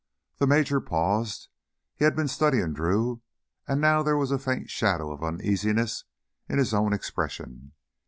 The 0.39 0.47
major 0.47 0.81
paused. 0.81 1.47
He 1.93 2.05
had 2.05 2.15
been 2.15 2.27
studying 2.27 2.73
Drew, 2.73 3.21
and 3.67 3.79
now 3.79 4.01
there 4.01 4.17
was 4.17 4.31
a 4.31 4.39
faint 4.39 4.71
shadow 4.71 5.11
of 5.11 5.21
uneasiness 5.23 6.05
in 6.49 6.57
his 6.57 6.73
own 6.73 6.91
expression. 6.91 7.73